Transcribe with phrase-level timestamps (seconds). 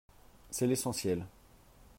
[0.49, 1.23] C’est l’essentiel